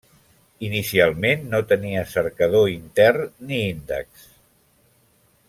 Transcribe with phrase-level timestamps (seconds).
[0.67, 4.27] Inicialment no tenia cercador intern ni índexs.